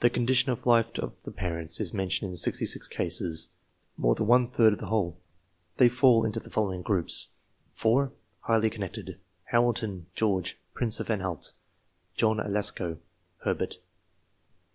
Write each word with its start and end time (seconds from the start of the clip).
The 0.00 0.10
condition 0.10 0.52
of 0.52 0.66
life 0.66 0.98
of 0.98 1.22
the 1.22 1.30
parents 1.30 1.80
is 1.80 1.94
mentioned 1.94 2.30
in 2.30 2.36
66 2.36 2.86
cases 2.88 3.48
more 3.96 4.14
than 4.14 4.26
one 4.26 4.50
third 4.50 4.74
of 4.74 4.78
the 4.78 4.88
whole. 4.88 5.16
They 5.78 5.88
fall 5.88 6.22
into 6.26 6.38
the 6.38 6.50
following 6.50 6.82
groups: 6.82 7.28
4. 7.72 8.12
Highly 8.40 8.68
connected. 8.68 9.18
Hamilton; 9.44 10.04
George, 10.14 10.58
Prince 10.74 11.00
of 11.00 11.08
An 11.08 11.20
halt; 11.20 11.52
John 12.14 12.40
i 12.40 12.46
Lasco; 12.46 12.98
Herbert. 13.44 13.78